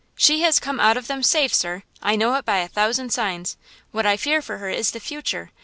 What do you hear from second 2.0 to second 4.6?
I know it by a thousand signs; what I fear for